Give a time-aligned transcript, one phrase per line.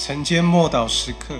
[0.00, 1.34] 晨间默祷时刻，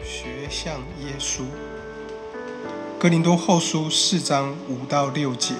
[0.00, 1.42] 学像耶稣。
[3.00, 5.54] 哥林多后书四章五到六节，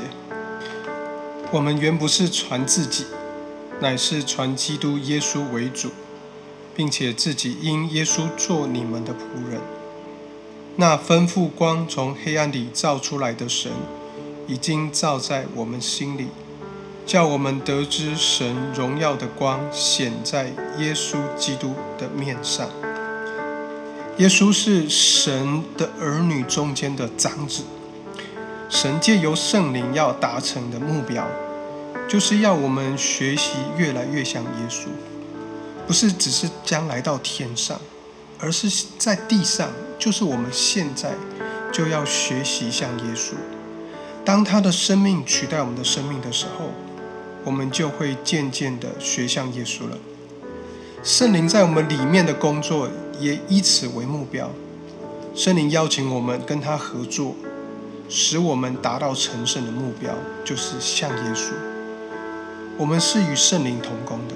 [1.50, 3.04] 我们原不是传自己，
[3.80, 5.90] 乃是传基督耶稣为主，
[6.76, 9.60] 并且自己因耶稣做你们的仆人。
[10.80, 13.73] 那吩咐光从黑暗里照出来的神，
[14.46, 16.28] 已经照在我们心里，
[17.04, 22.68] 叫我们得知神荣耀的光显在耶稣基督的面上。
[24.18, 27.65] 耶稣是神的儿女中间的长子，
[28.68, 31.26] 神借由圣灵要达成的目标，
[32.09, 34.87] 就是要我们学习越来越像耶稣，
[35.88, 37.80] 不是只是将来到天上。
[38.40, 39.68] 而是在地上，
[39.98, 41.12] 就是我们现在
[41.73, 43.32] 就要学习像耶稣。
[44.24, 46.71] 当他的生命取代我们的生命的时候，
[47.45, 49.99] 我们就会渐渐的学像耶稣了。
[51.02, 54.51] 圣灵在我们里面的工作也以此为目标。
[55.35, 57.35] 圣灵邀请我们跟他合作，
[58.09, 60.12] 使我们达到成圣的目标，
[60.45, 61.51] 就是像耶稣。
[62.77, 64.34] 我们是与圣灵同工的。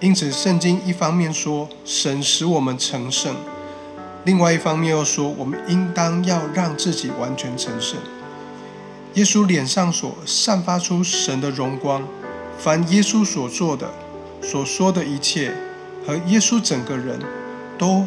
[0.00, 3.34] 因此，圣经一方面说神使我们成圣，
[4.30, 7.98] 另外一方面又说我们应当要让自己完全成圣。
[9.14, 12.06] 耶稣脸上所散发出神的荣光，
[12.56, 13.90] 凡耶稣所做的、
[14.40, 15.52] 所说的一切，
[16.06, 17.18] 和耶稣整个人
[17.76, 18.06] 都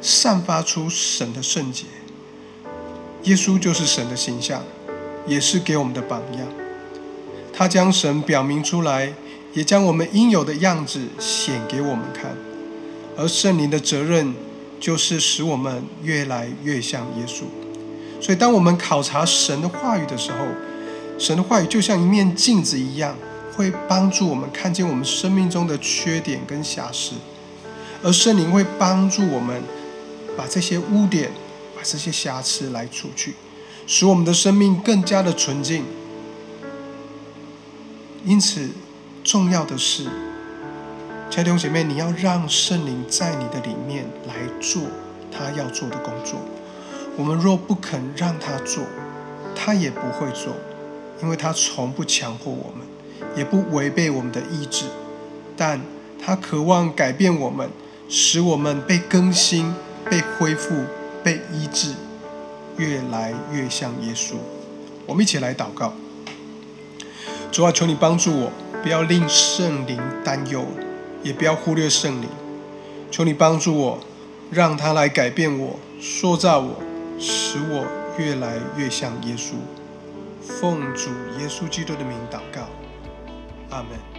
[0.00, 1.86] 散发出神的圣洁。
[3.24, 4.62] 耶稣就是神的形象，
[5.26, 6.46] 也是给我们的榜样。
[7.52, 9.12] 他将神表明出来。
[9.54, 12.36] 也将我们应有的样子显给我们看，
[13.16, 14.34] 而圣灵的责任
[14.84, 17.44] 就是使我们越来越像耶稣。
[18.20, 20.46] 所以，当我们考察神的话语的时候，
[21.18, 23.16] 神的话语就像一面镜子一样，
[23.54, 27.14] 会帮助我们看见我们生命中的缺点跟瑕疵，
[28.02, 29.62] 而圣灵会帮助我们
[30.36, 31.32] 把这些污点、
[31.74, 33.32] 把这些瑕疵来除去，
[33.86, 35.84] 使我们的生命更加的纯净。
[38.26, 38.68] 因此。
[39.26, 40.04] 重要的是，
[41.34, 44.82] 亲爱的弟兄姐妹，你要让圣灵在你的里面来做
[45.32, 46.38] 他要做的工作。
[47.16, 48.84] 我们若不肯让他做，
[49.52, 50.54] 他也不会做，
[51.20, 52.86] 因为他从不强迫我们，
[53.36, 54.84] 也不违背我们的意志。
[55.56, 55.80] 但
[56.24, 57.68] 他渴望改变我们，
[58.08, 59.74] 使我们被更新、
[60.08, 60.84] 被恢复、
[61.24, 61.94] 被医治，
[62.76, 64.34] 越来越像耶稣。
[65.04, 65.94] 我们一起来祷告：
[67.50, 68.52] 主啊，求你帮助我。
[68.84, 70.64] 不要令圣灵担忧，
[71.24, 72.28] 也不要忽略圣灵。
[73.10, 73.98] 求你帮助我，
[74.52, 76.76] 让他来改变我、塑造我，
[77.18, 77.86] 使我
[78.18, 79.54] 越来越像耶稣。
[80.40, 82.68] 奉主耶稣基督的名祷告，
[83.70, 84.13] 阿门。